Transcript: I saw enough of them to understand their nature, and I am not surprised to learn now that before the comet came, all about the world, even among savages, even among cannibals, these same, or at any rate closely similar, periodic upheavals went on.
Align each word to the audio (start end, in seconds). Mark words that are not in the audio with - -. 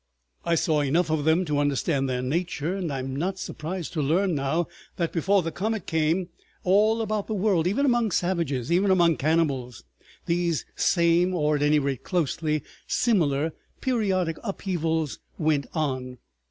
I 0.43 0.55
saw 0.55 0.81
enough 0.81 1.11
of 1.11 1.25
them 1.25 1.45
to 1.45 1.59
understand 1.59 2.09
their 2.09 2.23
nature, 2.23 2.75
and 2.75 2.91
I 2.91 2.97
am 2.97 3.15
not 3.15 3.37
surprised 3.37 3.93
to 3.93 4.01
learn 4.01 4.33
now 4.33 4.65
that 4.95 5.11
before 5.13 5.43
the 5.43 5.51
comet 5.51 5.85
came, 5.85 6.29
all 6.63 7.03
about 7.03 7.27
the 7.27 7.35
world, 7.35 7.67
even 7.67 7.85
among 7.85 8.09
savages, 8.09 8.71
even 8.71 8.89
among 8.89 9.17
cannibals, 9.17 9.83
these 10.25 10.65
same, 10.75 11.35
or 11.35 11.55
at 11.55 11.61
any 11.61 11.77
rate 11.77 12.03
closely 12.03 12.63
similar, 12.87 13.53
periodic 13.79 14.39
upheavals 14.43 15.19
went 15.37 15.67
on. 15.75 16.17